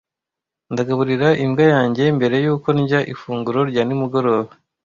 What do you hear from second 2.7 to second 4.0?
ndya ifunguro rya